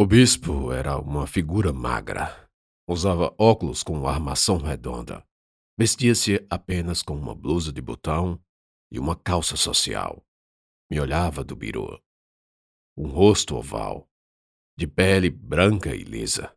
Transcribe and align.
O 0.00 0.06
bispo 0.06 0.70
era 0.70 0.96
uma 0.96 1.26
figura 1.26 1.72
magra. 1.72 2.48
Usava 2.88 3.34
óculos 3.36 3.82
com 3.82 4.06
armação 4.06 4.56
redonda. 4.58 5.26
Vestia-se 5.76 6.46
apenas 6.48 7.02
com 7.02 7.16
uma 7.16 7.34
blusa 7.34 7.72
de 7.72 7.82
botão 7.82 8.40
e 8.92 8.98
uma 9.00 9.16
calça 9.16 9.56
social. 9.56 10.24
Me 10.88 11.00
olhava 11.00 11.42
do 11.42 11.56
birô. 11.56 12.00
Um 12.96 13.08
rosto 13.08 13.56
oval, 13.56 14.08
de 14.78 14.86
pele 14.86 15.30
branca 15.30 15.92
e 15.92 16.04
lisa, 16.04 16.56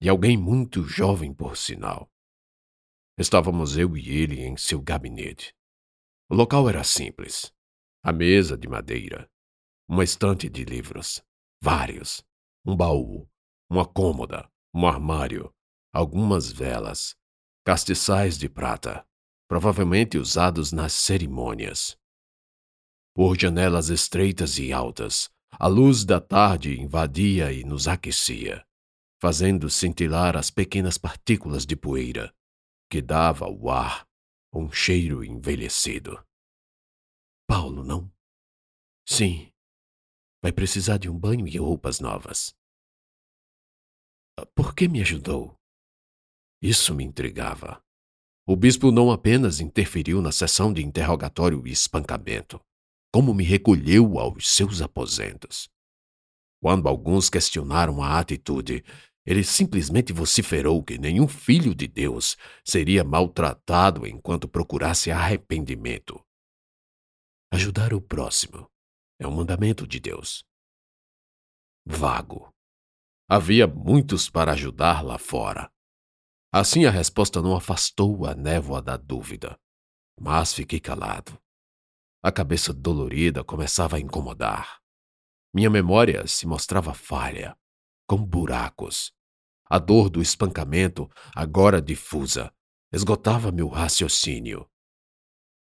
e 0.00 0.08
alguém 0.08 0.38
muito 0.38 0.82
jovem 0.82 1.34
por 1.34 1.58
sinal. 1.58 2.10
Estávamos 3.18 3.76
eu 3.76 3.94
e 3.94 4.08
ele 4.08 4.40
em 4.40 4.56
seu 4.56 4.80
gabinete. 4.80 5.54
O 6.30 6.34
local 6.34 6.66
era 6.66 6.82
simples. 6.82 7.52
A 8.02 8.10
mesa 8.10 8.56
de 8.56 8.66
madeira, 8.66 9.30
uma 9.86 10.02
estante 10.02 10.48
de 10.48 10.64
livros, 10.64 11.22
vários, 11.62 12.24
um 12.64 12.76
baú, 12.76 13.28
uma 13.68 13.84
cômoda, 13.84 14.50
um 14.74 14.86
armário, 14.86 15.52
algumas 15.92 16.50
velas, 16.50 17.16
castiçais 17.64 18.38
de 18.38 18.48
prata, 18.48 19.06
provavelmente 19.48 20.18
usados 20.18 20.72
nas 20.72 20.92
cerimônias. 20.92 21.96
Por 23.14 23.38
janelas 23.38 23.88
estreitas 23.88 24.58
e 24.58 24.72
altas, 24.72 25.30
a 25.52 25.66
luz 25.66 26.04
da 26.04 26.20
tarde 26.20 26.80
invadia 26.80 27.52
e 27.52 27.64
nos 27.64 27.88
aquecia, 27.88 28.64
fazendo 29.20 29.68
cintilar 29.68 30.36
as 30.36 30.50
pequenas 30.50 30.96
partículas 30.96 31.66
de 31.66 31.76
poeira 31.76 32.32
que 32.88 33.00
dava 33.00 33.44
ao 33.44 33.68
ar 33.68 34.06
um 34.52 34.70
cheiro 34.70 35.24
envelhecido. 35.24 36.24
Paulo, 37.46 37.84
não? 37.84 38.10
Sim, 39.06 39.49
Vai 40.42 40.52
precisar 40.52 40.96
de 40.96 41.08
um 41.08 41.18
banho 41.18 41.46
e 41.46 41.58
roupas 41.58 42.00
novas. 42.00 42.54
Ah, 44.38 44.46
por 44.54 44.74
que 44.74 44.88
me 44.88 45.00
ajudou? 45.02 45.54
Isso 46.62 46.94
me 46.94 47.04
intrigava. 47.04 47.82
O 48.46 48.56
bispo 48.56 48.90
não 48.90 49.10
apenas 49.10 49.60
interferiu 49.60 50.22
na 50.22 50.32
sessão 50.32 50.72
de 50.72 50.82
interrogatório 50.82 51.66
e 51.66 51.70
espancamento, 51.70 52.58
como 53.12 53.34
me 53.34 53.44
recolheu 53.44 54.18
aos 54.18 54.48
seus 54.48 54.80
aposentos. 54.80 55.68
Quando 56.62 56.88
alguns 56.88 57.28
questionaram 57.28 58.02
a 58.02 58.18
atitude, 58.18 58.82
ele 59.26 59.44
simplesmente 59.44 60.12
vociferou 60.12 60.82
que 60.82 60.98
nenhum 60.98 61.28
filho 61.28 61.74
de 61.74 61.86
Deus 61.86 62.36
seria 62.64 63.04
maltratado 63.04 64.06
enquanto 64.06 64.48
procurasse 64.48 65.10
arrependimento. 65.10 66.18
Ajudar 67.52 67.92
o 67.92 68.00
próximo 68.00 68.69
é 69.20 69.28
um 69.28 69.30
mandamento 69.30 69.86
de 69.86 70.00
Deus. 70.00 70.42
Vago. 71.84 72.50
Havia 73.28 73.66
muitos 73.66 74.30
para 74.30 74.52
ajudar 74.52 75.04
lá 75.04 75.18
fora. 75.18 75.70
Assim 76.50 76.86
a 76.86 76.90
resposta 76.90 77.42
não 77.42 77.54
afastou 77.54 78.26
a 78.26 78.34
névoa 78.34 78.80
da 78.80 78.96
dúvida, 78.96 79.60
mas 80.18 80.54
fiquei 80.54 80.80
calado. 80.80 81.38
A 82.22 82.32
cabeça 82.32 82.72
dolorida 82.72 83.44
começava 83.44 83.96
a 83.96 84.00
incomodar. 84.00 84.80
Minha 85.54 85.68
memória 85.68 86.26
se 86.26 86.46
mostrava 86.46 86.94
falha, 86.94 87.56
com 88.08 88.16
buracos. 88.16 89.12
A 89.66 89.78
dor 89.78 90.08
do 90.08 90.22
espancamento, 90.22 91.08
agora 91.36 91.80
difusa, 91.80 92.52
esgotava 92.90 93.52
meu 93.52 93.68
raciocínio. 93.68 94.68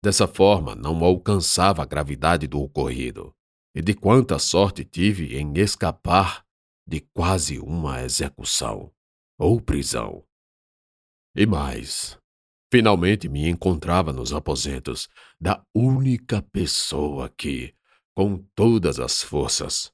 Dessa 0.02 0.28
forma, 0.28 0.74
não 0.74 1.02
alcançava 1.02 1.82
a 1.82 1.86
gravidade 1.86 2.46
do 2.46 2.60
ocorrido 2.60 3.34
e 3.76 3.82
de 3.82 3.92
quanta 3.92 4.38
sorte 4.38 4.86
tive 4.86 5.36
em 5.36 5.52
escapar 5.58 6.42
de 6.88 7.00
quase 7.12 7.58
uma 7.58 8.02
execução 8.02 8.90
ou 9.38 9.60
prisão. 9.60 10.26
E 11.36 11.44
mais, 11.44 12.18
finalmente 12.72 13.28
me 13.28 13.46
encontrava 13.46 14.14
nos 14.14 14.32
aposentos 14.32 15.10
da 15.38 15.62
única 15.74 16.40
pessoa 16.40 17.28
que, 17.28 17.74
com 18.16 18.38
todas 18.54 18.98
as 18.98 19.22
forças, 19.22 19.92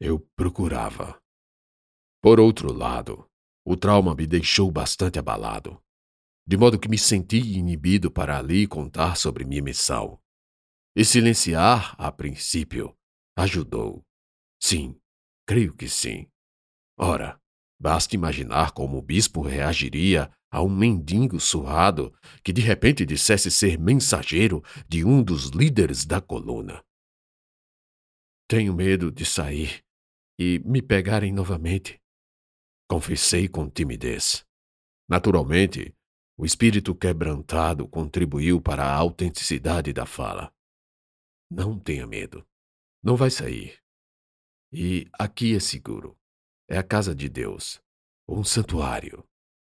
eu 0.00 0.20
procurava. 0.36 1.20
Por 2.22 2.38
outro 2.38 2.72
lado, 2.72 3.28
o 3.64 3.76
trauma 3.76 4.14
me 4.14 4.24
deixou 4.24 4.70
bastante 4.70 5.18
abalado, 5.18 5.82
de 6.46 6.56
modo 6.56 6.78
que 6.78 6.88
me 6.88 6.96
senti 6.96 7.38
inibido 7.38 8.08
para 8.08 8.38
ali 8.38 8.68
contar 8.68 9.16
sobre 9.16 9.44
minha 9.44 9.62
missão. 9.62 10.20
E 10.94 11.04
silenciar, 11.04 11.96
a 11.98 12.12
princípio, 12.12 12.96
Ajudou. 13.36 14.02
Sim, 14.58 14.98
creio 15.46 15.76
que 15.76 15.88
sim. 15.88 16.26
Ora, 16.98 17.38
basta 17.78 18.14
imaginar 18.14 18.72
como 18.72 18.96
o 18.96 19.02
bispo 19.02 19.42
reagiria 19.42 20.30
a 20.50 20.62
um 20.62 20.68
mendigo 20.70 21.38
surrado 21.38 22.14
que 22.42 22.52
de 22.52 22.62
repente 22.62 23.04
dissesse 23.04 23.50
ser 23.50 23.78
mensageiro 23.78 24.62
de 24.88 25.04
um 25.04 25.22
dos 25.22 25.50
líderes 25.50 26.06
da 26.06 26.20
coluna. 26.20 26.82
Tenho 28.48 28.72
medo 28.72 29.12
de 29.12 29.26
sair 29.26 29.84
e 30.38 30.58
me 30.60 30.80
pegarem 30.80 31.32
novamente. 31.32 32.00
Confessei 32.88 33.48
com 33.48 33.68
timidez. 33.68 34.46
Naturalmente, 35.08 35.94
o 36.38 36.46
espírito 36.46 36.94
quebrantado 36.94 37.88
contribuiu 37.88 38.62
para 38.62 38.84
a 38.84 38.94
autenticidade 38.94 39.92
da 39.92 40.06
fala. 40.06 40.52
Não 41.50 41.78
tenha 41.78 42.06
medo. 42.06 42.46
Não 43.06 43.14
vai 43.14 43.30
sair. 43.30 43.80
E 44.72 45.08
aqui 45.12 45.54
é 45.54 45.60
seguro. 45.60 46.18
É 46.68 46.76
a 46.76 46.82
casa 46.82 47.14
de 47.14 47.28
Deus. 47.28 47.80
Um 48.26 48.42
santuário. 48.42 49.24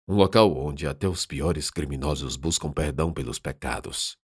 Um 0.06 0.16
local 0.16 0.54
onde 0.54 0.86
até 0.86 1.08
os 1.08 1.26
piores 1.26 1.72
criminosos 1.72 2.36
buscam 2.36 2.74
perdão 2.74 3.14
pelos 3.14 3.40
pecados. 3.40 4.18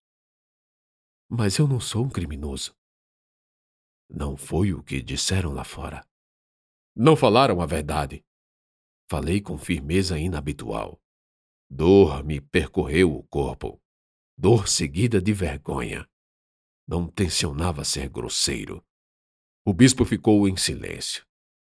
Mas 1.30 1.56
eu 1.56 1.68
não 1.68 1.78
sou 1.78 2.04
um 2.04 2.10
criminoso. 2.10 2.74
Não 4.10 4.36
foi 4.36 4.72
o 4.72 4.82
que 4.82 5.00
disseram 5.00 5.52
lá 5.52 5.62
fora. 5.62 6.04
Não 6.92 7.14
falaram 7.14 7.60
a 7.60 7.66
verdade. 7.66 8.24
Falei 9.08 9.40
com 9.40 9.56
firmeza 9.56 10.18
inabitual. 10.18 11.00
Dor 11.70 12.24
me 12.24 12.40
percorreu 12.40 13.14
o 13.14 13.22
corpo. 13.28 13.80
Dor 14.36 14.66
seguida 14.66 15.22
de 15.22 15.32
vergonha. 15.32 16.04
Não 16.88 17.06
tensionava 17.06 17.84
ser 17.84 18.08
grosseiro. 18.08 18.84
O 19.68 19.74
bispo 19.74 20.04
ficou 20.04 20.48
em 20.48 20.56
silêncio. 20.56 21.26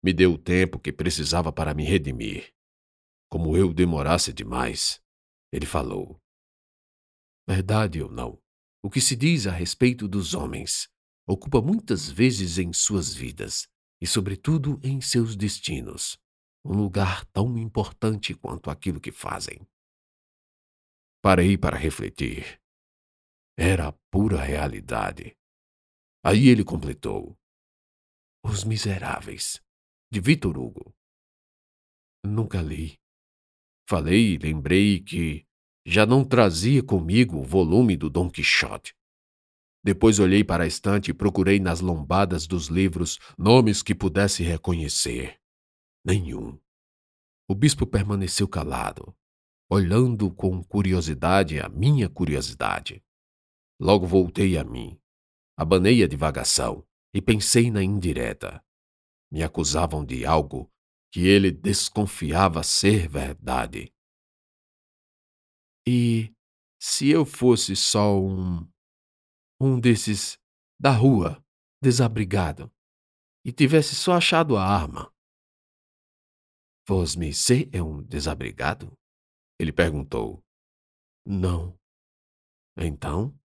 Me 0.03 0.13
deu 0.13 0.33
o 0.33 0.38
tempo 0.38 0.77
que 0.77 0.94
precisava 0.94 1.51
para 1.51 1.73
me 1.73 1.83
redimir. 1.83 2.53
Como 3.27 3.57
eu 3.57 3.73
demorasse 3.73 4.31
demais, 4.31 5.01
ele 5.51 5.66
falou: 5.66 6.22
Verdade 7.47 8.00
ou 8.00 8.07
não, 8.07 8.39
o 8.83 8.91
que 8.91 9.01
se 9.01 9.16
diz 9.16 9.47
a 9.47 9.51
respeito 9.51 10.07
dos 10.07 10.35
homens 10.35 10.88
ocupa 11.27 11.63
muitas 11.63 12.07
vezes 12.07 12.59
em 12.59 12.72
suas 12.72 13.16
vidas 13.16 13.67
e, 14.00 14.06
sobretudo, 14.06 14.79
em 14.83 15.01
seus 15.01 15.35
destinos, 15.35 16.16
um 16.63 16.73
lugar 16.73 17.25
tão 17.25 17.57
importante 17.57 18.35
quanto 18.35 18.69
aquilo 18.69 19.01
que 19.01 19.11
fazem. 19.11 19.67
Parei 21.23 21.57
para 21.57 21.75
refletir. 21.75 22.61
Era 23.57 23.88
a 23.88 23.94
pura 24.11 24.39
realidade. 24.39 25.35
Aí 26.23 26.50
ele 26.50 26.63
completou: 26.63 27.38
os 28.44 28.63
Miseráveis, 28.63 29.61
de 30.11 30.19
Victor 30.19 30.57
Hugo. 30.57 30.94
Nunca 32.23 32.61
li. 32.61 32.97
Falei 33.88 34.33
e 34.33 34.38
lembrei 34.38 35.01
que 35.01 35.45
já 35.85 36.05
não 36.05 36.23
trazia 36.23 36.83
comigo 36.83 37.39
o 37.39 37.44
volume 37.44 37.97
do 37.97 38.09
Dom 38.09 38.29
Quixote. 38.29 38.95
Depois 39.83 40.19
olhei 40.19 40.44
para 40.44 40.63
a 40.63 40.67
estante 40.67 41.11
e 41.11 41.13
procurei 41.13 41.59
nas 41.59 41.79
lombadas 41.79 42.45
dos 42.45 42.67
livros 42.67 43.17
nomes 43.38 43.81
que 43.81 43.95
pudesse 43.95 44.44
reconhecer. 44.44 45.39
Nenhum. 46.03 46.59
O 47.47 47.56
bispo 47.56 47.88
permaneceu 47.88 48.47
calado, 48.47 49.15
olhando 49.69 50.31
com 50.31 50.63
curiosidade 50.63 51.59
a 51.59 51.68
minha 51.68 52.09
curiosidade. 52.09 53.03
Logo 53.80 54.06
voltei 54.06 54.57
a 54.57 54.63
mim. 54.63 55.00
Abanei 55.57 56.03
a 56.03 56.07
divagação 56.07 56.85
e 57.13 57.21
pensei 57.21 57.71
na 57.71 57.83
indireta. 57.83 58.63
Me 59.31 59.44
acusavam 59.44 60.06
de 60.06 60.25
algo 60.25 60.71
que 61.11 61.27
ele 61.27 61.51
desconfiava 61.51 62.63
ser 62.63 63.07
verdade. 63.07 63.94
E 65.88 66.33
se 66.79 67.09
eu 67.09 67.25
fosse 67.25 67.75
só 67.75 68.19
um. 68.19 68.67
um 69.59 69.79
desses 69.79 70.38
da 70.79 70.91
rua, 70.91 71.44
desabrigado, 71.81 72.71
e 73.45 73.51
tivesse 73.51 73.95
só 73.95 74.13
achado 74.13 74.56
a 74.56 74.63
arma? 74.63 75.13
Vosme 76.88 77.33
se 77.33 77.69
é 77.73 77.81
um 77.83 78.01
desabrigado? 78.01 78.97
Ele 79.59 79.73
perguntou. 79.73 80.44
Não. 81.25 81.77
Então, 82.77 83.38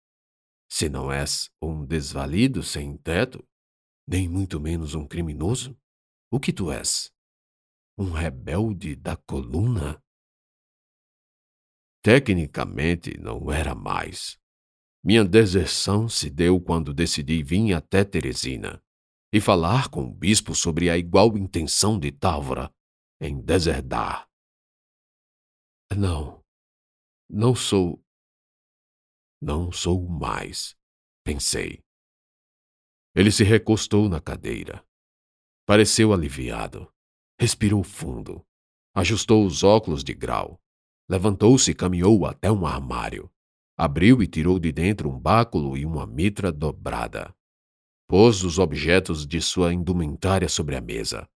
se 0.69 0.89
não 0.89 1.11
és 1.11 1.49
um 1.61 1.85
desvalido 1.85 2.61
sem 2.61 2.97
teto, 2.97 3.45
nem 4.07 4.27
muito 4.27 4.59
menos 4.59 4.95
um 4.95 5.07
criminoso? 5.07 5.77
O 6.31 6.39
que 6.39 6.51
tu 6.51 6.71
és? 6.71 7.11
Um 7.97 8.11
rebelde 8.11 8.95
da 8.95 9.15
coluna? 9.15 10.01
Tecnicamente 12.03 13.17
não 13.17 13.51
era 13.51 13.73
mais. 13.73 14.37
Minha 15.03 15.23
deserção 15.23 16.07
se 16.07 16.29
deu 16.29 16.59
quando 16.59 16.93
decidi 16.93 17.43
vir 17.43 17.73
até 17.73 18.03
Teresina 18.03 18.81
e 19.33 19.41
falar 19.41 19.89
com 19.89 20.05
o 20.05 20.13
bispo 20.13 20.55
sobre 20.55 20.89
a 20.89 20.97
igual 20.97 21.37
intenção 21.37 21.99
de 21.99 22.11
Távora 22.11 22.73
em 23.19 23.41
deserdar. 23.41 24.29
Não, 25.95 26.43
não 27.29 27.55
sou. 27.55 28.01
Não 29.41 29.71
sou 29.71 30.07
mais, 30.07 30.75
pensei. 31.23 31.82
Ele 33.15 33.31
se 33.31 33.43
recostou 33.43 34.09
na 34.09 34.19
cadeira. 34.19 34.83
Pareceu 35.67 36.11
aliviado. 36.11 36.91
Respirou 37.39 37.83
fundo. 37.83 38.43
Ajustou 38.95 39.45
os 39.45 39.63
óculos 39.63 40.03
de 40.03 40.15
grau. 40.15 40.59
Levantou-se 41.07 41.69
e 41.69 41.75
caminhou 41.75 42.25
até 42.25 42.51
um 42.51 42.65
armário. 42.65 43.29
Abriu 43.77 44.23
e 44.23 44.27
tirou 44.27 44.59
de 44.59 44.71
dentro 44.71 45.09
um 45.09 45.19
báculo 45.19 45.77
e 45.77 45.85
uma 45.85 46.07
mitra 46.07 46.51
dobrada. 46.51 47.35
Pôs 48.07 48.43
os 48.43 48.57
objetos 48.57 49.27
de 49.27 49.39
sua 49.41 49.71
indumentária 49.73 50.49
sobre 50.49 50.75
a 50.75 50.81
mesa. 50.81 51.29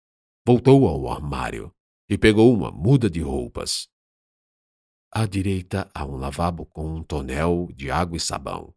Voltou 0.46 0.88
ao 0.88 1.08
armário 1.10 1.72
e 2.10 2.18
pegou 2.18 2.54
uma 2.54 2.72
muda 2.72 3.08
de 3.08 3.22
roupas. 3.22 3.88
À 5.12 5.28
direita 5.28 5.90
há 5.94 6.06
um 6.06 6.16
lavabo 6.16 6.66
com 6.66 6.96
um 6.96 7.04
tonel 7.04 7.68
de 7.74 7.92
água 7.92 8.18
e 8.18 8.20
sabão. 8.20 8.74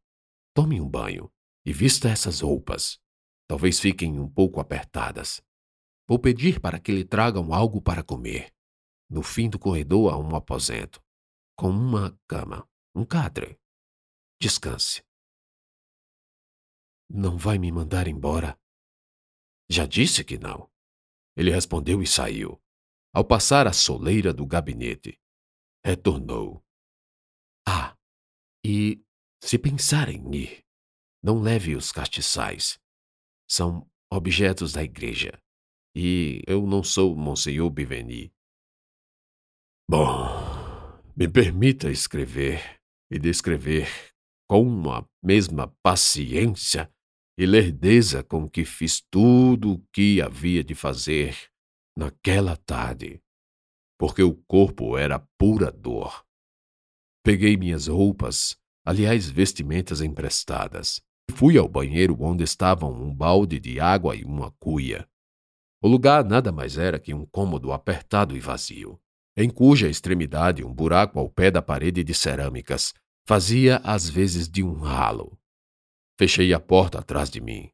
Tome 0.55 0.81
um 0.81 0.89
banho 0.89 1.31
e 1.65 1.73
vista 1.73 2.09
essas 2.09 2.41
roupas. 2.41 3.01
Talvez 3.49 3.81
fiquem 3.81 4.19
um 4.19 4.29
pouco 4.29 4.61
apertadas. 4.61 5.43
Vou 6.09 6.19
pedir 6.19 6.61
para 6.61 6.79
que 6.79 6.93
lhe 6.93 7.05
tragam 7.05 7.53
algo 7.53 7.81
para 7.81 8.03
comer. 8.03 8.53
No 9.09 9.23
fim 9.23 9.49
do 9.49 9.59
corredor 9.59 10.13
há 10.13 10.17
um 10.17 10.35
aposento, 10.35 11.03
com 11.57 11.69
uma 11.71 12.19
cama 12.29 12.69
um 12.95 13.05
catre. 13.05 13.59
Descanse. 14.41 15.05
Não 17.09 17.37
vai 17.37 17.59
me 17.59 17.71
mandar 17.71 18.09
embora? 18.09 18.59
Já 19.69 19.87
disse 19.87 20.25
que 20.25 20.39
não. 20.39 20.71
Ele 21.37 21.51
respondeu 21.51 22.03
e 22.03 22.07
saiu. 22.07 22.61
Ao 23.13 23.25
passar 23.25 23.67
a 23.67 23.73
soleira 23.73 24.33
do 24.33 24.47
gabinete, 24.47 25.21
retornou. 25.85 26.65
Ah, 27.67 27.97
e 28.65 29.05
se 29.43 29.59
pensar 29.59 30.09
em 30.09 30.35
ir, 30.35 30.65
não 31.23 31.41
leve 31.41 31.77
os 31.77 31.93
castiçais. 31.93 32.79
São 33.49 33.89
objetos 34.11 34.73
da 34.73 34.83
igreja. 34.83 35.41
E 35.95 36.43
eu 36.47 36.67
não 36.67 36.83
sou 36.83 37.17
Monsenhor 37.17 37.71
Biveni. 37.71 38.33
Bom, 39.89 40.29
me 41.17 41.29
permita 41.29 41.91
escrever 41.91 42.81
e 43.11 43.19
descrever 43.19 43.89
com 44.49 44.91
a 44.91 45.05
mesma 45.23 45.69
paciência 45.83 46.93
e 47.37 47.47
lerdeza 47.47 48.23
com 48.23 48.49
que 48.49 48.65
fiz 48.65 49.01
tudo 49.11 49.73
o 49.73 49.87
que 49.93 50.21
havia 50.21 50.63
de 50.63 50.75
fazer 50.75 51.37
naquela 51.97 52.57
tarde, 52.57 53.21
porque 53.99 54.23
o 54.23 54.35
corpo 54.35 54.97
era 54.97 55.19
pura 55.39 55.73
dor. 55.73 56.25
Peguei 57.25 57.57
minhas 57.57 57.87
roupas, 57.87 58.57
aliás, 58.85 59.29
vestimentas 59.29 60.01
emprestadas, 60.01 61.03
fui 61.31 61.57
ao 61.57 61.69
banheiro 61.69 62.17
onde 62.21 62.45
estavam 62.45 62.93
um 62.93 63.15
balde 63.15 63.59
de 63.59 63.81
água 63.81 64.15
e 64.15 64.25
uma 64.25 64.51
cuia. 64.53 65.09
O 65.83 65.89
lugar 65.89 66.25
nada 66.25 66.53
mais 66.53 66.77
era 66.77 66.99
que 66.99 67.15
um 67.15 67.25
cômodo 67.25 67.73
apertado 67.73 68.37
e 68.37 68.41
vazio 68.41 69.01
em 69.37 69.49
cuja 69.49 69.89
extremidade 69.89 70.65
um 70.65 70.73
buraco 70.73 71.19
ao 71.19 71.29
pé 71.29 71.51
da 71.51 71.63
parede 71.63 72.03
de 72.03 72.13
cerâmicas 72.13 72.93
fazia 73.27 73.77
às 73.79 74.09
vezes 74.09 74.49
de 74.49 74.63
um 74.63 74.75
ralo. 74.75 75.39
Fechei 76.19 76.53
a 76.53 76.61
porta 76.61 76.99
atrás 76.99 77.31
de 77.31 77.41
mim, 77.41 77.71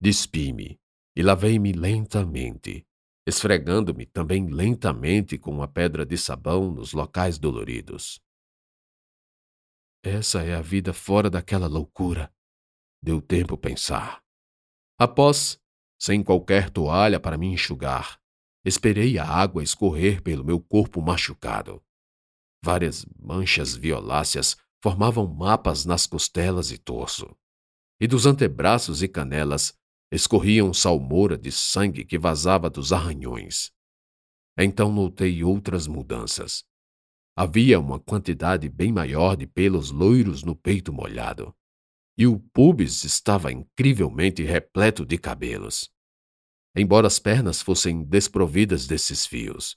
despi-me 0.00 0.80
e 1.14 1.22
lavei-me 1.22 1.72
lentamente, 1.72 2.84
esfregando-me 3.26 4.06
também 4.06 4.48
lentamente 4.48 5.38
com 5.38 5.52
uma 5.52 5.68
pedra 5.68 6.04
de 6.04 6.18
sabão 6.18 6.72
nos 6.72 6.92
locais 6.92 7.38
doloridos. 7.38 8.20
Essa 10.02 10.42
é 10.42 10.54
a 10.54 10.60
vida 10.60 10.92
fora 10.92 11.30
daquela 11.30 11.66
loucura. 11.66 12.32
Deu 13.04 13.20
tempo 13.20 13.58
pensar. 13.58 14.22
Após, 14.98 15.60
sem 16.00 16.22
qualquer 16.22 16.70
toalha 16.70 17.20
para 17.20 17.36
me 17.36 17.46
enxugar, 17.46 18.18
Esperei 18.64 19.18
a 19.18 19.26
água 19.28 19.62
escorrer 19.62 20.22
pelo 20.22 20.42
meu 20.42 20.58
corpo 20.58 21.02
machucado. 21.02 21.82
Várias 22.64 23.04
manchas 23.20 23.76
violáceas 23.76 24.56
formavam 24.82 25.26
mapas 25.26 25.84
nas 25.84 26.06
costelas 26.06 26.70
e 26.70 26.78
torso. 26.78 27.36
E 28.00 28.06
dos 28.06 28.24
antebraços 28.24 29.02
e 29.02 29.08
canelas 29.08 29.78
escorriam 30.10 30.72
salmoura 30.72 31.36
de 31.36 31.52
sangue 31.52 32.06
que 32.06 32.18
vazava 32.18 32.70
dos 32.70 32.90
arranhões. 32.90 33.70
Então 34.58 34.90
notei 34.90 35.44
outras 35.44 35.86
mudanças. 35.86 36.64
Havia 37.36 37.78
uma 37.78 38.00
quantidade 38.00 38.66
bem 38.70 38.92
maior 38.92 39.36
de 39.36 39.46
pelos 39.46 39.90
loiros 39.90 40.42
no 40.42 40.56
peito 40.56 40.90
molhado. 40.90 41.54
E 42.16 42.26
o 42.26 42.38
pubis 42.38 43.04
estava 43.04 43.52
incrivelmente 43.52 44.42
repleto 44.42 45.04
de 45.04 45.18
cabelos 45.18 45.92
embora 46.76 47.06
as 47.06 47.18
pernas 47.18 47.62
fossem 47.62 48.02
desprovidas 48.02 48.86
desses 48.86 49.24
fios. 49.24 49.76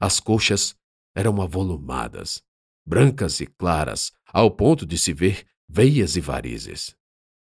As 0.00 0.20
coxas 0.20 0.76
eram 1.14 1.40
avolumadas, 1.42 2.42
brancas 2.86 3.40
e 3.40 3.46
claras, 3.46 4.12
ao 4.32 4.50
ponto 4.50 4.86
de 4.86 4.96
se 4.96 5.12
ver 5.12 5.46
veias 5.68 6.16
e 6.16 6.20
varizes. 6.20 6.94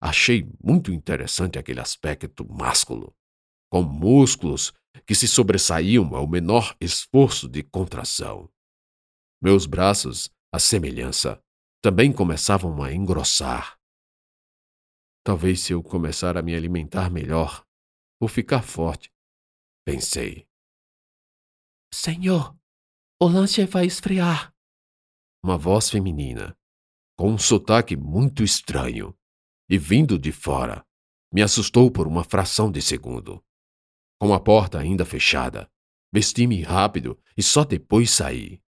Achei 0.01 0.49
muito 0.63 0.93
interessante 0.93 1.59
aquele 1.59 1.81
aspecto 1.81 2.49
másculo, 2.49 3.15
com 3.71 3.83
músculos 3.83 4.73
que 5.07 5.15
se 5.15 5.29
sobressaíam 5.29 6.15
ao 6.15 6.27
menor 6.27 6.75
esforço 6.81 7.49
de 7.49 7.63
contração. 7.63 8.49
Meus 9.43 9.67
braços, 9.67 10.31
à 10.53 10.59
semelhança, 10.59 11.43
também 11.83 12.13
começavam 12.13 12.83
a 12.83 12.93
engrossar. 12.93 13.78
Talvez 15.29 15.61
se 15.61 15.75
eu 15.75 15.83
começar 15.83 16.39
a 16.39 16.43
me 16.43 16.55
alimentar 16.55 17.11
melhor, 17.11 17.63
Vou 18.19 18.29
ficar 18.31 18.63
forte. 18.63 19.13
Pensei. 19.85 20.49
Senhor, 21.93 22.57
o 23.21 23.29
lanche 23.29 23.67
vai 23.67 23.85
esfriar. 23.85 24.55
Uma 25.45 25.59
voz 25.59 25.91
feminina, 25.91 26.57
com 27.15 27.31
um 27.31 27.37
sotaque 27.37 27.95
muito 27.95 28.43
estranho 28.43 29.15
e 29.69 29.77
vindo 29.77 30.19
de 30.19 30.33
fora, 30.33 30.83
me 31.31 31.43
assustou 31.43 31.91
por 31.91 32.09
uma 32.09 32.25
fração 32.25 32.73
de 32.73 32.81
segundo. 32.81 33.45
Com 34.19 34.33
a 34.33 34.41
porta 34.41 34.79
ainda 34.79 35.05
fechada, 35.05 35.71
vesti-me 36.11 36.63
rápido 36.63 37.23
e 37.37 37.43
só 37.43 37.65
depois 37.65 38.11
saí. 38.11 38.63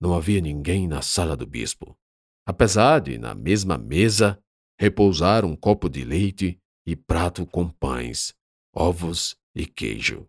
Não 0.00 0.14
havia 0.14 0.40
ninguém 0.40 0.86
na 0.86 1.02
sala 1.02 1.36
do 1.36 1.48
bispo, 1.48 1.98
apesar 2.46 3.00
de, 3.00 3.18
na 3.18 3.34
mesma 3.34 3.76
mesa, 3.76 4.40
repousar 4.84 5.46
um 5.46 5.56
copo 5.56 5.88
de 5.88 6.04
leite 6.04 6.60
e 6.86 6.94
prato 6.94 7.46
com 7.46 7.70
pães 7.70 8.34
ovos 8.70 9.34
e 9.54 9.64
queijo. 9.64 10.28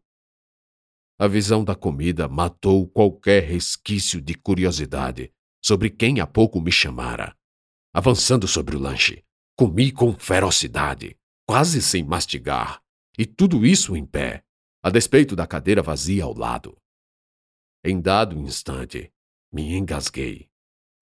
A 1.19 1.27
visão 1.27 1.62
da 1.62 1.75
comida 1.75 2.29
matou 2.29 2.88
qualquer 2.88 3.43
resquício 3.43 4.21
de 4.21 4.33
curiosidade 4.33 5.33
sobre 5.62 5.89
quem 5.89 6.21
há 6.21 6.27
pouco 6.27 6.62
me 6.62 6.71
chamara. 6.71 7.35
Avançando 7.93 8.47
sobre 8.47 8.77
o 8.77 8.79
lanche, 8.79 9.25
comi 9.57 9.91
com 9.91 10.13
ferocidade, 10.13 11.17
quase 11.45 11.81
sem 11.81 12.03
mastigar, 12.03 12.81
e 13.17 13.25
tudo 13.25 13.65
isso 13.65 13.93
em 13.93 14.05
pé, 14.05 14.41
a 14.81 14.89
despeito 14.89 15.35
da 15.35 15.45
cadeira 15.45 15.81
vazia 15.81 16.24
ao 16.24 16.38
lado. 16.38 16.77
Em 17.83 18.00
dado 18.00 18.39
instante, 18.39 19.12
me 19.51 19.75
engasguei, 19.75 20.47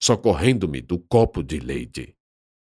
socorrendo-me 0.01 0.81
do 0.81 0.97
copo 0.97 1.43
de 1.43 1.59
leite. 1.59 2.15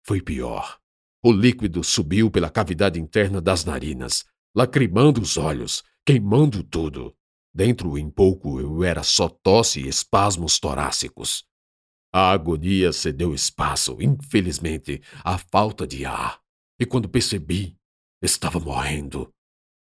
Foi 0.06 0.20
pior. 0.20 0.78
O 1.24 1.32
líquido 1.32 1.82
subiu 1.82 2.30
pela 2.30 2.50
cavidade 2.50 3.00
interna 3.00 3.40
das 3.40 3.64
narinas, 3.64 4.24
lacrimando 4.54 5.22
os 5.22 5.38
olhos, 5.38 5.82
queimando 6.04 6.62
tudo. 6.62 7.16
Dentro 7.54 7.96
em 7.96 8.10
pouco 8.10 8.60
eu 8.60 8.84
era 8.84 9.02
só 9.02 9.30
tosse 9.30 9.80
e 9.80 9.88
espasmos 9.88 10.58
torácicos. 10.58 11.46
A 12.12 12.30
agonia 12.30 12.92
cedeu 12.92 13.34
espaço, 13.34 13.96
infelizmente, 13.98 15.00
à 15.24 15.38
falta 15.38 15.86
de 15.86 16.04
ar. 16.04 16.38
E 16.78 16.84
quando 16.84 17.08
percebi, 17.08 17.78
estava 18.22 18.60
morrendo. 18.60 19.32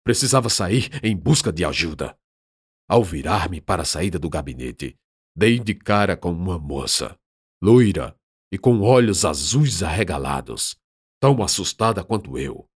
Precisava 0.04 0.50
sair 0.50 0.90
em 1.02 1.16
busca 1.16 1.52
de 1.52 1.64
ajuda. 1.64 2.18
Ao 2.90 3.04
virar-me 3.04 3.62
para 3.62 3.84
a 3.84 3.86
saída 3.86 4.20
do 4.20 4.30
gabinete, 4.30 4.98
dei 5.34 5.60
de 5.60 5.74
cara 5.74 6.18
com 6.18 6.32
uma 6.32 6.60
moça, 6.60 7.18
loira 7.62 8.19
e 8.52 8.58
com 8.58 8.82
olhos 8.82 9.26
azuis 9.26 9.84
arregalados, 9.84 10.76
tão 11.20 11.42
assustada 11.44 12.04
quanto 12.04 12.38
eu. 12.38 12.68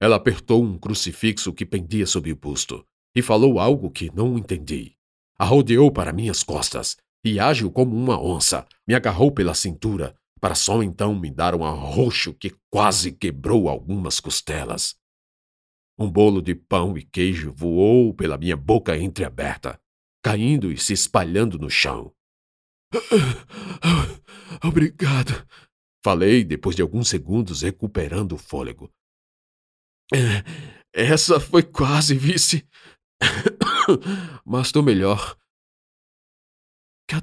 Ela 0.00 0.16
apertou 0.16 0.62
um 0.62 0.78
crucifixo 0.78 1.52
que 1.52 1.64
pendia 1.64 2.06
sob 2.06 2.30
o 2.30 2.36
busto 2.36 2.86
e 3.14 3.22
falou 3.22 3.58
algo 3.58 3.90
que 3.90 4.14
não 4.14 4.36
entendi. 4.36 4.94
Arrodeou 5.38 5.90
para 5.90 6.12
minhas 6.12 6.42
costas 6.42 6.96
e, 7.24 7.40
ágil 7.40 7.70
como 7.70 7.96
uma 7.96 8.20
onça, 8.22 8.66
me 8.86 8.94
agarrou 8.94 9.32
pela 9.32 9.54
cintura, 9.54 10.14
para 10.40 10.54
só 10.54 10.82
então 10.82 11.14
me 11.18 11.30
dar 11.30 11.54
um 11.54 11.64
arroxo 11.64 12.34
que 12.34 12.54
quase 12.70 13.10
quebrou 13.10 13.68
algumas 13.68 14.20
costelas. 14.20 14.96
Um 15.98 16.10
bolo 16.10 16.42
de 16.42 16.54
pão 16.54 16.96
e 16.96 17.02
queijo 17.02 17.52
voou 17.56 18.12
pela 18.12 18.36
minha 18.36 18.56
boca 18.56 18.96
entreaberta, 18.98 19.80
caindo 20.22 20.70
e 20.70 20.76
se 20.76 20.92
espalhando 20.92 21.58
no 21.58 21.70
chão. 21.70 22.12
Obrigado, 24.66 25.46
falei 26.04 26.44
depois 26.44 26.76
de 26.76 26.82
alguns 26.82 27.08
segundos 27.08 27.62
recuperando 27.62 28.32
o 28.32 28.38
fôlego. 28.38 28.92
É, 30.14 30.42
essa 30.92 31.40
foi 31.40 31.62
quase, 31.62 32.16
vice. 32.16 32.66
Mas 34.44 34.68
estou 34.68 34.82
melhor. 34.82 35.36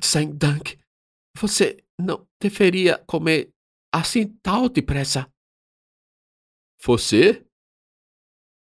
Sei 0.02 0.28
Dank. 0.28 0.80
Você 1.38 1.78
não 2.00 2.28
deveria 2.42 2.98
comer 3.06 3.52
assim 3.94 4.28
tão 4.42 4.68
depressa. 4.68 5.32
Você? 6.82 7.46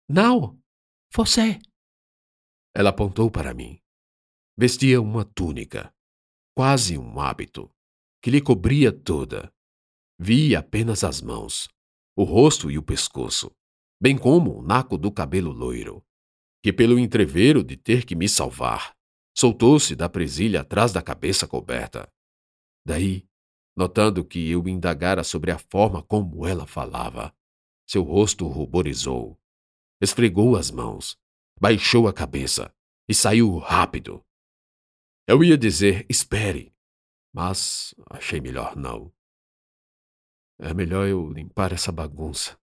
Não, 0.09 0.61
você. 1.15 1.59
Ela 2.75 2.91
apontou 2.91 3.31
para 3.31 3.55
mim. 3.55 3.81
Vestia 4.59 5.01
uma 5.01 5.25
túnica, 5.25 5.95
quase 6.61 6.99
um 6.99 7.19
hábito, 7.19 7.71
que 8.23 8.31
lhe 8.31 8.39
cobria 8.39 8.93
toda. 8.93 9.51
Vi 10.19 10.55
apenas 10.55 11.03
as 11.03 11.23
mãos, 11.23 11.71
o 12.15 12.23
rosto 12.23 12.71
e 12.71 12.77
o 12.77 12.83
pescoço, 12.83 13.51
bem 13.99 14.19
como 14.19 14.59
o 14.59 14.63
naco 14.63 14.99
do 14.99 15.11
cabelo 15.11 15.53
loiro, 15.53 16.05
que, 16.63 16.71
pelo 16.71 16.99
entrevero 16.99 17.65
de 17.65 17.79
ter 17.79 18.05
que 18.05 18.15
me 18.15 18.29
salvar, 18.29 18.95
soltou-se 19.35 19.97
da 19.97 20.07
presilha 20.07 20.61
atrás 20.61 20.93
da 20.93 21.01
cabeça 21.01 21.49
coberta. 21.49 22.13
Daí, 22.87 23.27
notando 23.75 24.23
que 24.23 24.51
eu 24.51 24.69
indagara 24.69 25.25
sobre 25.25 25.51
a 25.51 25.57
forma 25.59 26.03
como 26.03 26.47
ela 26.47 26.67
falava, 26.67 27.35
seu 27.89 28.03
rosto 28.03 28.47
ruborizou. 28.47 29.41
Esfregou 29.99 30.57
as 30.57 30.71
mãos, 30.71 31.17
baixou 31.59 32.07
a 32.07 32.13
cabeça 32.13 32.71
e 33.09 33.15
saiu 33.15 33.57
rápido. 33.57 34.23
Eu 35.33 35.45
ia 35.45 35.57
dizer 35.57 36.05
espere, 36.09 36.75
mas 37.33 37.95
achei 38.11 38.41
melhor 38.41 38.75
não. 38.75 39.15
É 40.59 40.75
melhor 40.75 41.07
eu 41.07 41.33
limpar 41.33 41.73
essa 41.73 41.93
bagunça. 41.93 42.61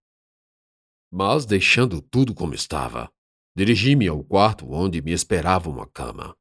Mas, 1.08 1.46
deixando 1.46 2.02
tudo 2.02 2.34
como 2.34 2.54
estava, 2.54 3.08
dirigi-me 3.56 4.08
ao 4.08 4.24
quarto 4.24 4.68
onde 4.68 5.00
me 5.00 5.12
esperava 5.12 5.70
uma 5.70 5.88
cama. 5.88 6.36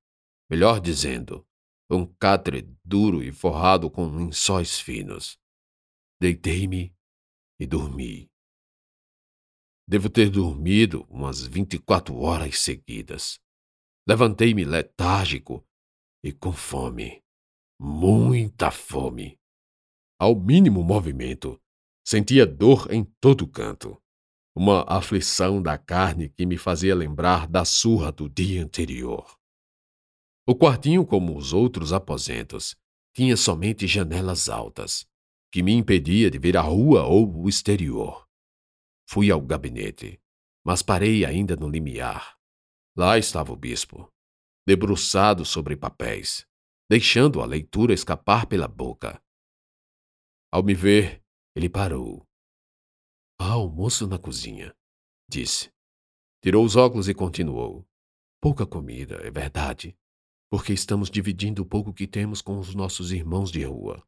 Melhor 0.49 0.81
dizendo, 0.81 1.47
um 1.91 2.07
catre 2.15 2.75
duro 2.83 3.21
e 3.21 3.31
forrado 3.31 3.91
com 3.91 4.07
lençóis 4.07 4.79
finos. 4.79 5.37
Deitei-me 6.19 6.91
e 7.59 7.67
dormi. 7.67 8.31
Devo 9.87 10.09
ter 10.09 10.31
dormido 10.31 11.05
umas 11.07 11.45
vinte 11.45 11.75
e 11.75 11.79
quatro 11.79 12.15
horas 12.15 12.57
seguidas. 12.61 13.39
Levantei-me 14.07 14.65
letárgico 14.65 15.63
e 16.25 16.31
com 16.31 16.51
fome. 16.51 17.23
Muita 17.79 18.71
fome. 18.71 19.37
Ao 20.19 20.33
mínimo 20.33 20.83
movimento, 20.83 21.61
sentia 22.03 22.47
dor 22.47 22.91
em 22.91 23.03
todo 23.21 23.47
canto. 23.47 24.01
Uma 24.55 24.83
aflição 24.87 25.61
da 25.61 25.77
carne 25.77 26.29
que 26.29 26.43
me 26.43 26.57
fazia 26.57 26.95
lembrar 26.95 27.47
da 27.47 27.63
surra 27.63 28.11
do 28.11 28.27
dia 28.27 28.63
anterior. 28.63 29.37
O 30.47 30.55
quartinho, 30.55 31.05
como 31.05 31.37
os 31.37 31.53
outros 31.53 31.93
aposentos, 31.93 32.75
tinha 33.13 33.37
somente 33.37 33.85
janelas 33.85 34.49
altas, 34.49 35.05
que 35.51 35.61
me 35.61 35.73
impedia 35.73 36.31
de 36.31 36.39
ver 36.39 36.57
a 36.57 36.61
rua 36.61 37.03
ou 37.03 37.43
o 37.43 37.47
exterior. 37.47 38.27
Fui 39.07 39.29
ao 39.29 39.41
gabinete, 39.41 40.19
mas 40.65 40.81
parei 40.81 41.23
ainda 41.23 41.55
no 41.55 41.69
limiar. 41.69 42.35
Lá 42.97 43.15
estava 43.15 43.53
o 43.53 43.55
bispo, 43.55 44.11
debruçado 44.65 45.45
sobre 45.45 45.77
papéis, 45.77 46.47
deixando 46.89 47.41
a 47.41 47.45
leitura 47.45 47.93
escapar 47.93 48.47
pela 48.47 48.67
boca. 48.67 49.21
Ao 50.51 50.63
me 50.63 50.73
ver, 50.73 51.23
ele 51.55 51.69
parou. 51.69 52.25
Há 53.39 53.51
almoço 53.51 54.07
na 54.07 54.17
cozinha, 54.17 54.75
disse. 55.29 55.71
Tirou 56.41 56.65
os 56.65 56.75
óculos 56.75 57.09
e 57.09 57.13
continuou. 57.13 57.85
Pouca 58.41 58.65
comida, 58.65 59.15
é 59.25 59.31
verdade, 59.31 59.97
porque 60.49 60.73
estamos 60.73 61.09
dividindo 61.09 61.63
o 61.63 61.65
pouco 61.65 61.93
que 61.93 62.07
temos 62.07 62.41
com 62.41 62.59
os 62.59 62.73
nossos 62.73 63.11
irmãos 63.11 63.51
de 63.51 63.63
rua. 63.63 64.05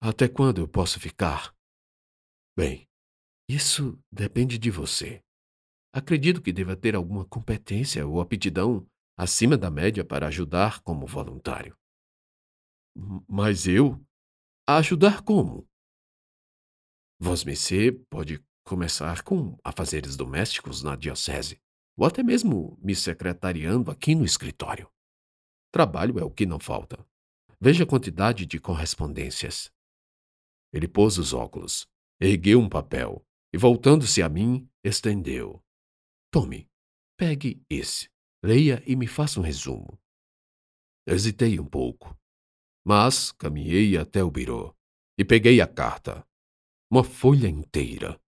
Até 0.00 0.28
quando 0.28 0.60
eu 0.60 0.68
posso 0.68 0.98
ficar? 0.98 1.54
Bem, 2.56 2.88
isso 3.48 3.98
depende 4.10 4.58
de 4.58 4.70
você. 4.70 5.22
Acredito 5.92 6.40
que 6.40 6.52
deva 6.52 6.76
ter 6.76 6.94
alguma 6.94 7.24
competência 7.24 8.06
ou 8.06 8.20
aptidão 8.20 8.86
acima 9.16 9.56
da 9.56 9.70
média 9.70 10.04
para 10.04 10.28
ajudar 10.28 10.80
como 10.82 11.06
voluntário. 11.06 11.76
Mas 13.28 13.66
eu? 13.66 14.00
A 14.66 14.76
ajudar 14.76 15.22
como? 15.22 15.68
Vosmecê 17.18 17.92
pode 18.08 18.42
começar 18.64 19.22
com 19.22 19.58
afazeres 19.64 20.16
domésticos 20.16 20.82
na 20.82 20.94
diocese, 20.94 21.60
ou 21.96 22.06
até 22.06 22.22
mesmo 22.22 22.78
me 22.80 22.94
secretariando 22.94 23.90
aqui 23.90 24.14
no 24.14 24.24
escritório. 24.24 24.88
Trabalho 25.72 26.18
é 26.18 26.24
o 26.24 26.30
que 26.30 26.46
não 26.46 26.58
falta. 26.58 27.04
Veja 27.60 27.84
a 27.84 27.86
quantidade 27.86 28.46
de 28.46 28.58
correspondências. 28.58 29.72
Ele 30.72 30.88
pôs 30.88 31.18
os 31.18 31.32
óculos, 31.32 31.86
ergueu 32.20 32.60
um 32.60 32.68
papel 32.68 33.26
e, 33.52 33.58
voltando-se 33.58 34.22
a 34.22 34.28
mim, 34.28 34.68
estendeu. 34.82 35.62
Tome, 36.32 36.70
pegue 37.18 37.60
esse, 37.68 38.08
leia 38.40 38.82
e 38.86 38.94
me 38.94 39.08
faça 39.08 39.40
um 39.40 39.42
resumo. 39.42 40.00
Hesitei 41.04 41.58
um 41.58 41.66
pouco. 41.66 42.16
Mas 42.86 43.32
caminhei 43.32 43.96
até 43.96 44.22
o 44.22 44.30
birô 44.30 44.74
e 45.18 45.24
peguei 45.24 45.60
a 45.60 45.66
carta. 45.66 46.24
Uma 46.88 47.02
folha 47.02 47.48
inteira. 47.48 48.20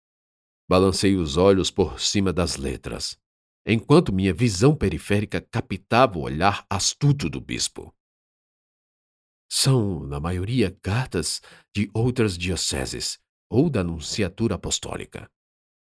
Balancei 0.68 1.16
os 1.16 1.36
olhos 1.36 1.70
por 1.70 2.00
cima 2.00 2.32
das 2.32 2.56
letras, 2.56 3.16
enquanto 3.64 4.12
minha 4.12 4.34
visão 4.34 4.74
periférica 4.74 5.40
captava 5.40 6.18
o 6.18 6.22
olhar 6.22 6.66
astuto 6.68 7.30
do 7.30 7.40
bispo. 7.40 7.94
São, 9.48 10.00
na 10.00 10.18
maioria, 10.18 10.76
cartas 10.82 11.40
de 11.76 11.88
outras 11.94 12.36
dioceses 12.36 13.20
ou 13.48 13.70
da 13.70 13.84
Nunciatura 13.84 14.56
Apostólica. 14.56 15.30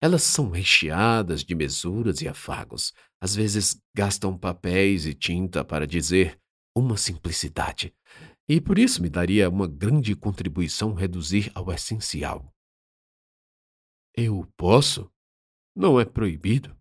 Elas 0.01 0.24
são 0.24 0.50
recheadas 0.50 1.43
de 1.43 1.53
mesuras 1.53 2.22
e 2.22 2.27
afagos. 2.27 2.93
Às 3.22 3.36
vezes 3.36 3.79
gastam 3.96 4.38
papéis 4.38 5.05
e 5.05 5.13
tinta 5.13 5.63
para 5.63 5.86
dizer 5.86 6.39
uma 6.75 6.98
simplicidade 6.98 7.93
e 8.51 8.60
por 8.60 8.77
isso 8.77 9.01
me 9.01 9.10
daria 9.10 9.50
uma 9.50 9.65
grande 9.65 10.13
contribuição 10.13 10.93
reduzir 10.93 11.50
ao 11.55 11.72
essencial. 11.72 12.53
Eu 14.13 14.46
posso? 14.58 15.10
Não 15.74 15.98
é 15.98 16.03
proibido? 16.03 16.77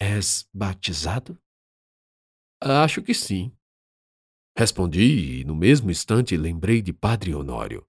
És 0.00 0.48
batizado? 0.52 1.40
Acho 2.60 3.00
que 3.02 3.14
sim. 3.14 3.56
Respondi 4.58 5.40
e, 5.40 5.44
no 5.44 5.54
mesmo 5.54 5.92
instante, 5.92 6.36
lembrei 6.36 6.82
de 6.82 6.92
Padre 6.92 7.32
Honório. 7.32 7.86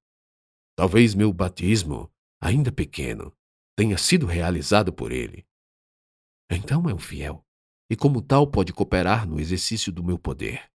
Talvez 0.77 1.15
meu 1.15 1.33
batismo, 1.33 2.13
ainda 2.39 2.71
pequeno, 2.71 3.35
tenha 3.75 3.97
sido 3.97 4.25
realizado 4.25 4.93
por 4.93 5.11
ele. 5.11 5.45
Então 6.49 6.89
é 6.89 6.93
um 6.93 6.99
fiel, 6.99 7.45
e 7.89 7.95
como 7.95 8.21
tal 8.21 8.49
pode 8.49 8.71
cooperar 8.71 9.27
no 9.27 9.39
exercício 9.39 9.91
do 9.91 10.03
meu 10.03 10.17
poder 10.17 10.69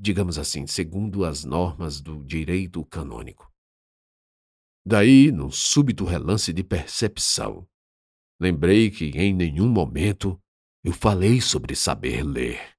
digamos 0.00 0.38
assim, 0.38 0.66
segundo 0.66 1.26
as 1.26 1.44
normas 1.44 2.00
do 2.00 2.24
direito 2.24 2.82
canônico. 2.86 3.52
Daí, 4.84 5.30
num 5.30 5.50
súbito 5.50 6.06
relance 6.06 6.54
de 6.54 6.64
percepção, 6.64 7.68
lembrei 8.40 8.90
que 8.90 9.10
em 9.10 9.34
nenhum 9.34 9.68
momento 9.68 10.40
eu 10.82 10.94
falei 10.94 11.38
sobre 11.42 11.76
saber 11.76 12.22
ler. 12.22 12.74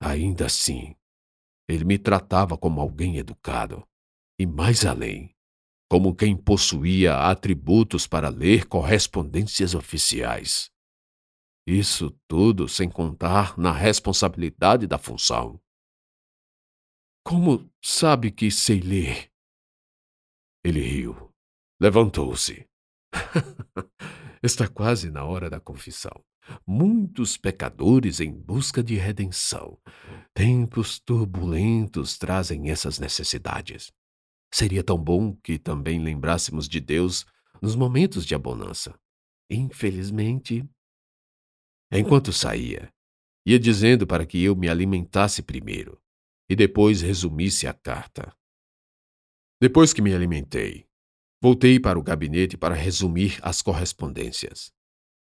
Ainda 0.00 0.46
assim, 0.46 0.96
ele 1.68 1.84
me 1.84 1.98
tratava 1.98 2.56
como 2.56 2.80
alguém 2.80 3.18
educado, 3.18 3.86
e 4.38 4.46
mais 4.46 4.86
além, 4.86 5.31
como 5.92 6.14
quem 6.14 6.34
possuía 6.34 7.28
atributos 7.28 8.06
para 8.06 8.30
ler 8.30 8.66
correspondências 8.66 9.74
oficiais. 9.74 10.70
Isso 11.66 12.18
tudo 12.26 12.66
sem 12.66 12.88
contar 12.88 13.58
na 13.58 13.72
responsabilidade 13.72 14.86
da 14.86 14.96
função. 14.96 15.60
Como 17.22 17.70
sabe 17.84 18.30
que 18.30 18.50
sei 18.50 18.80
ler? 18.80 19.30
Ele 20.64 20.80
riu. 20.80 21.30
Levantou-se. 21.78 22.66
Está 24.42 24.66
quase 24.66 25.10
na 25.10 25.26
hora 25.26 25.50
da 25.50 25.60
confissão. 25.60 26.24
muitos 26.66 27.36
pecadores 27.36 28.18
em 28.18 28.32
busca 28.32 28.82
de 28.82 28.94
redenção. 28.94 29.78
Tempos 30.32 30.98
turbulentos 30.98 32.16
trazem 32.16 32.70
essas 32.70 32.98
necessidades. 32.98 33.92
Seria 34.54 34.84
tão 34.84 34.98
bom 34.98 35.34
que 35.36 35.58
também 35.58 36.02
lembrássemos 36.02 36.68
de 36.68 36.78
Deus 36.78 37.24
nos 37.60 37.74
momentos 37.74 38.26
de 38.26 38.34
abonança. 38.34 38.98
Infelizmente. 39.48 40.68
Enquanto 41.90 42.32
saía, 42.32 42.92
ia 43.46 43.58
dizendo 43.58 44.06
para 44.06 44.26
que 44.26 44.42
eu 44.42 44.54
me 44.54 44.68
alimentasse 44.68 45.42
primeiro 45.42 46.00
e 46.48 46.54
depois 46.54 47.00
resumisse 47.00 47.66
a 47.66 47.72
carta. 47.72 48.36
Depois 49.60 49.92
que 49.92 50.02
me 50.02 50.14
alimentei, 50.14 50.86
voltei 51.40 51.80
para 51.80 51.98
o 51.98 52.02
gabinete 52.02 52.56
para 52.56 52.74
resumir 52.74 53.38
as 53.42 53.62
correspondências. 53.62 54.72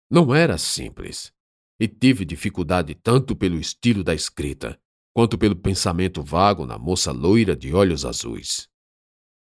Não 0.09 0.33
era 0.33 0.57
simples, 0.57 1.33
e 1.79 1.87
tive 1.87 2.25
dificuldade 2.25 2.95
tanto 2.95 3.35
pelo 3.35 3.59
estilo 3.59 4.03
da 4.03 4.13
escrita, 4.13 4.79
quanto 5.13 5.37
pelo 5.37 5.55
pensamento 5.55 6.23
vago 6.23 6.65
na 6.65 6.79
moça 6.79 7.11
loira 7.11 7.55
de 7.55 7.73
olhos 7.73 8.05
azuis. 8.05 8.69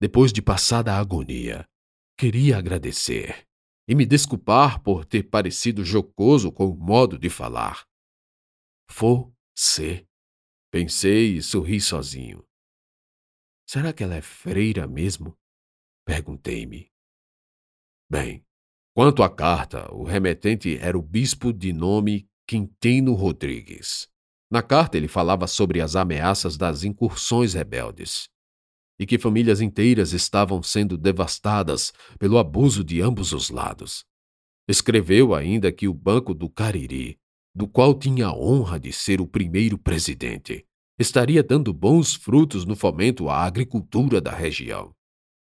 Depois 0.01 0.33
de 0.33 0.41
passada 0.41 0.93
a 0.95 0.99
agonia, 0.99 1.69
queria 2.17 2.57
agradecer 2.57 3.47
e 3.89 3.95
me 3.95 4.07
desculpar 4.07 4.81
por 4.83 5.05
ter 5.05 5.25
parecido 5.25 5.85
jocoso 5.85 6.53
com 6.53 6.71
o 6.71 6.77
modo 6.77 7.19
de 7.19 7.29
falar. 7.29 7.85
Você, 8.91 10.07
pensei 10.71 11.37
e 11.37 11.43
sorri 11.43 11.81
sozinho. 11.81 12.47
Será 13.67 13.93
que 13.93 14.05
ela 14.05 14.15
é 14.15 14.23
freira 14.23 14.87
mesmo? 14.87 15.37
Perguntei-me. 16.07 16.91
Bem, 18.11 18.47
Quanto 18.99 19.23
à 19.23 19.31
carta, 19.31 19.89
o 19.95 20.03
remetente 20.03 20.77
era 20.79 20.99
o 20.99 21.03
bispo 21.03 21.53
de 21.53 21.73
nome 21.73 22.29
Quintino 22.45 23.15
Rodrigues. 23.15 24.09
Na 24.51 24.61
carta, 24.61 24.97
ele 24.97 25.07
falava 25.07 25.47
sobre 25.47 25.81
as 25.81 25.95
ameaças 25.95 26.57
das 26.57 26.83
incursões 26.83 27.55
rebeldes 27.55 28.29
e 28.99 29.07
que 29.07 29.19
famílias 29.19 29.61
inteiras 29.61 30.13
estavam 30.13 30.63
sendo 30.63 30.97
devastadas 30.97 31.93
pelo 32.19 32.39
abuso 32.39 32.83
de 32.83 33.01
ambos 33.01 33.33
os 33.33 33.51
lados. 33.51 34.05
Escreveu 34.69 35.35
ainda 35.35 35.71
que 35.71 35.87
o 35.87 35.95
Banco 35.95 36.35
do 36.35 36.49
Cariri, 36.49 37.19
do 37.55 37.67
qual 37.67 37.95
tinha 37.95 38.27
a 38.27 38.37
honra 38.37 38.79
de 38.79 38.93
ser 38.93 39.21
o 39.21 39.27
primeiro 39.27 39.79
presidente, 39.79 40.67
estaria 40.99 41.43
dando 41.43 41.73
bons 41.73 42.15
frutos 42.15 42.65
no 42.65 42.75
fomento 42.75 43.29
à 43.29 43.45
agricultura 43.45 44.21
da 44.21 44.33
região. 44.33 44.93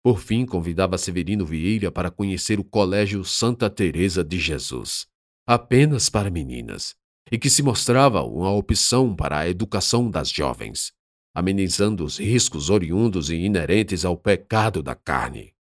Por 0.03 0.20
fim, 0.20 0.46
convidava 0.46 0.98
Severino 0.98 1.46
Vieira 1.46 1.91
para 1.91 2.10
conhecer 2.10 2.60
o 2.60 2.63
Colégio 2.63 3.24
Santa 3.24 3.70
Teresa 3.70 4.24
de 4.24 4.39
Jesus, 4.39 5.05
apenas 5.46 6.10
para 6.10 6.31
meninas, 6.31 6.96
e 7.31 7.38
que 7.38 7.50
se 7.50 7.62
mostrava 7.62 8.24
uma 8.24 8.51
opção 8.51 9.15
para 9.15 9.39
a 9.39 9.50
educação 9.50 10.10
das 10.10 10.29
jovens, 10.29 10.91
amenizando 11.33 12.03
os 12.03 12.19
riscos 12.19 12.69
oriundos 12.69 13.29
e 13.29 13.35
inerentes 13.35 14.03
ao 14.03 14.17
pecado 14.17 14.83
da 14.83 14.95
carne. 14.95 15.53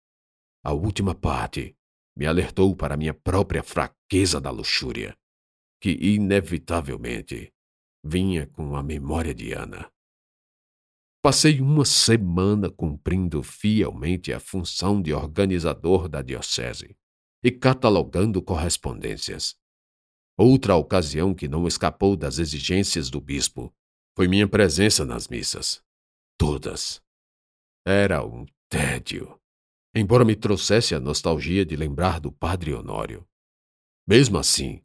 A 0.64 0.72
última 0.72 1.14
parte 1.14 1.76
me 2.16 2.26
alertou 2.26 2.74
para 2.74 2.96
minha 2.96 3.14
própria 3.14 3.62
fraqueza 3.62 4.40
da 4.40 4.50
luxúria, 4.50 5.16
que 5.80 5.90
inevitavelmente 5.90 7.52
vinha 8.04 8.46
com 8.46 8.74
a 8.74 8.82
memória 8.82 9.34
de 9.34 9.52
Ana. 9.52 9.90
Passei 11.22 11.60
uma 11.60 11.84
semana 11.84 12.70
cumprindo 12.70 13.42
fielmente 13.42 14.32
a 14.32 14.40
função 14.40 15.00
de 15.00 15.12
organizador 15.12 16.08
da 16.08 16.22
diocese 16.22 16.96
e 17.44 17.50
catalogando 17.50 18.42
correspondências. 18.42 19.54
Outra 20.36 20.74
ocasião 20.76 21.34
que 21.34 21.46
não 21.46 21.66
escapou 21.68 22.16
das 22.16 22.38
exigências 22.38 23.10
do 23.10 23.20
bispo 23.20 23.74
foi 24.20 24.28
minha 24.28 24.46
presença 24.46 25.02
nas 25.02 25.28
missas. 25.28 25.82
Todas. 26.38 27.00
Era 27.86 28.22
um 28.22 28.44
tédio, 28.68 29.40
embora 29.96 30.26
me 30.26 30.36
trouxesse 30.36 30.94
a 30.94 31.00
nostalgia 31.00 31.64
de 31.64 31.74
lembrar 31.74 32.20
do 32.20 32.30
padre 32.30 32.74
Honório. 32.74 33.26
Mesmo 34.06 34.36
assim, 34.36 34.82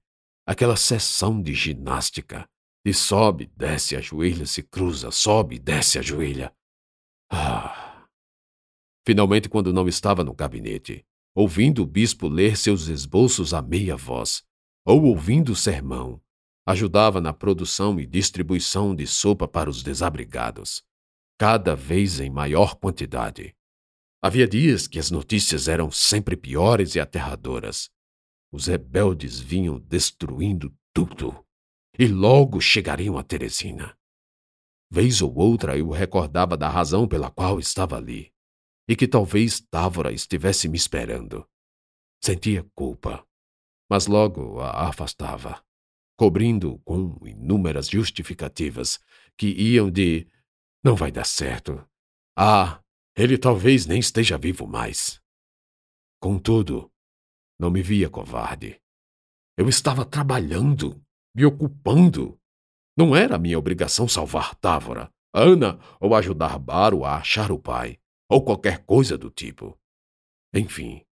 aquela 0.48 0.78
sessão 0.78 1.42
de 1.42 1.54
ginástica 1.54 2.48
e 2.86 2.94
sobe, 2.94 3.52
desce, 3.58 3.98
ajoelha, 3.98 4.46
se 4.46 4.64
cruza, 4.64 5.12
sobe, 5.12 5.60
desce, 5.60 6.00
ajoelha. 6.00 6.56
Ah. 7.30 8.08
Finalmente, 9.06 9.50
quando 9.50 9.74
não 9.74 9.86
estava 9.86 10.24
no 10.24 10.34
gabinete, 10.34 11.06
ouvindo 11.36 11.84
o 11.84 11.86
bispo 11.86 12.30
ler 12.30 12.56
seus 12.56 12.88
esboços 12.88 13.54
a 13.54 13.62
meia 13.62 13.98
voz, 13.98 14.46
ou 14.86 15.04
ouvindo 15.04 15.52
o 15.52 15.58
sermão, 15.58 16.22
ajudava 16.66 17.22
na 17.22 17.32
produção 17.32 18.00
e 18.00 18.06
distribuição 18.06 18.96
de 18.96 19.06
sopa 19.06 19.48
para 19.48 19.70
os 19.70 19.84
desabrigados, 19.84 20.84
cada 21.38 21.76
vez 21.76 22.20
em 22.20 22.30
maior 22.30 22.76
quantidade. 22.76 23.56
Havia 24.22 24.48
dias 24.48 24.88
que 24.88 24.98
as 24.98 25.12
notícias 25.12 25.68
eram 25.68 25.92
sempre 25.92 26.36
piores 26.36 26.96
e 26.96 27.00
aterradoras. 27.00 27.92
Os 28.52 28.68
rebeldes 28.68 29.40
vinham 29.40 29.80
destruindo 29.80 30.76
tudo 30.94 31.46
e 31.98 32.08
logo 32.08 32.60
chegariam 32.60 33.18
a 33.18 33.24
Teresina. 33.24 33.98
Vez 34.90 35.22
ou 35.22 35.34
outra 35.36 35.78
eu 35.78 35.90
recordava 35.90 36.56
da 36.56 36.70
razão 36.70 37.08
pela 37.08 37.32
qual 37.32 37.60
estava 37.60 37.98
ali, 37.98 38.34
e 38.88 38.96
que 38.96 39.08
talvez 39.08 39.60
Távora 39.60 40.12
estivesse 40.12 40.68
me 40.68 40.78
esperando. 40.78 41.48
Sentia 42.24 42.66
culpa, 42.76 43.26
mas 43.90 44.08
logo 44.08 44.60
a 44.60 44.88
afastava, 44.88 45.65
cobrindo 46.18 46.80
com 46.80 47.18
inúmeras 47.26 47.90
justificativas 47.90 49.00
que 49.38 49.48
iam 49.48 49.92
de 49.92 50.28
não 50.84 50.96
vai 50.96 51.12
dar 51.12 51.26
certo. 51.26 51.86
Ah, 52.38 52.82
ele 53.16 53.38
talvez 53.38 53.86
nem 53.86 54.00
esteja 54.00 54.38
vivo 54.38 54.68
mais. 54.68 55.22
Contudo, 56.20 56.92
não 57.60 57.70
me 57.70 57.82
via 57.82 58.10
covarde. 58.10 58.80
Eu 59.58 59.70
estava 59.70 60.06
trabalhando 60.06 61.02
me 61.36 61.46
ocupando. 61.46 62.40
Não 62.98 63.16
era 63.16 63.38
minha 63.38 63.60
obrigação 63.60 64.08
salvar 64.08 64.56
Távora, 64.56 65.12
Ana 65.34 65.80
ou 66.00 66.16
ajudar 66.16 66.58
Baro 66.58 67.04
a 67.04 67.18
achar 67.18 67.52
o 67.52 67.60
pai, 67.60 68.00
ou 68.30 68.44
qualquer 68.44 68.86
coisa 68.86 69.18
do 69.18 69.30
tipo. 69.30 69.78
Enfim, 70.54 71.06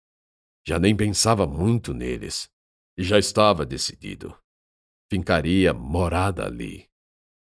já 0.65 0.79
nem 0.79 0.95
pensava 0.95 1.45
muito 1.45 1.93
neles, 1.93 2.49
e 2.97 3.03
já 3.03 3.19
estava 3.19 3.65
decidido. 3.65 4.37
Fincaria 5.13 5.75
morada 5.75 6.43
ali. 6.43 6.89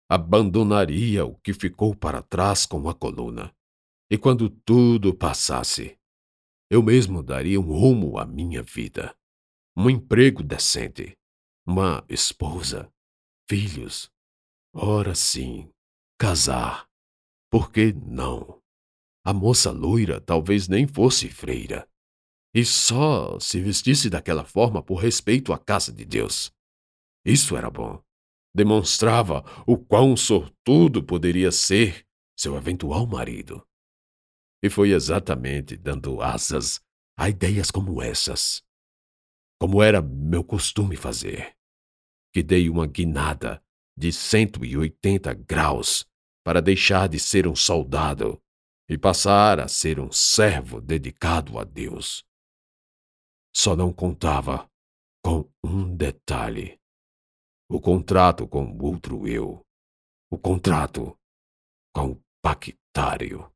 Abandonaria 0.09 1.27
o 1.27 1.35
que 1.41 1.53
ficou 1.53 1.93
para 1.93 2.23
trás 2.23 2.65
com 2.65 2.89
a 2.89 2.95
coluna. 2.95 3.53
E 4.09 4.17
quando 4.17 4.49
tudo 4.49 5.13
passasse, 5.13 5.99
eu 6.71 6.81
mesmo 6.85 7.21
daria 7.21 7.61
um 7.61 7.65
rumo 7.65 8.17
à 8.17 8.25
minha 8.25 8.63
vida. 8.63 9.13
Um 9.77 9.91
emprego 9.91 10.41
decente, 10.41 11.19
uma 11.67 12.05
esposa, 12.09 12.89
filhos. 13.51 14.09
Ora 14.73 15.17
sim, 15.17 15.69
casar. 16.17 16.87
Por 17.51 17.73
que 17.73 17.93
não? 17.93 18.63
A 19.27 19.33
moça 19.33 19.73
loira 19.73 20.21
talvez 20.21 20.69
nem 20.69 20.87
fosse 20.87 21.29
freira. 21.29 21.89
E 22.55 22.65
só 22.65 23.37
se 23.41 23.61
vestisse 23.61 24.09
daquela 24.09 24.45
forma 24.45 24.81
por 24.81 25.01
respeito 25.01 25.53
à 25.53 25.59
casa 25.59 25.93
de 25.93 26.05
Deus. 26.05 26.57
Isso 27.29 27.59
era 27.59 27.69
bom. 27.69 28.03
Demonstrava 28.55 29.45
o 29.67 29.77
quão 29.77 30.17
sortudo 30.17 31.03
poderia 31.03 31.53
ser 31.53 32.07
seu 32.35 32.57
eventual 32.57 33.07
marido. 33.07 33.63
E 34.63 34.71
foi 34.71 34.93
exatamente 34.93 35.77
dando 35.77 36.23
asas 36.23 36.81
a 37.19 37.29
ideias 37.29 37.71
como 37.71 38.01
essas, 38.01 38.63
como 39.61 39.83
era 39.83 40.01
meu 40.01 40.43
costume 40.43 40.97
fazer, 40.97 41.55
que 42.33 42.43
dei 42.43 42.71
uma 42.71 42.87
guinada 42.87 43.63
de 43.95 44.11
180 44.11 45.35
graus 45.35 46.07
para 46.43 46.63
deixar 46.63 47.11
de 47.11 47.19
ser 47.19 47.47
um 47.47 47.55
soldado 47.55 48.41
e 48.89 48.97
passar 48.97 49.61
a 49.61 49.69
ser 49.69 50.01
um 50.01 50.11
servo 50.11 50.81
dedicado 50.81 51.59
a 51.59 51.65
Deus. 51.65 52.25
Só 53.55 53.77
não 53.77 53.93
contava 53.93 54.67
com 55.23 55.47
um 55.63 55.95
detalhe: 55.95 56.79
o 57.71 57.81
contrato 57.81 58.49
com 58.49 58.77
outro 58.81 59.29
eu, 59.29 59.61
o 60.31 60.39
contrato 60.39 61.17
com 61.95 62.13
o 62.13 62.23
pactário. 62.43 63.53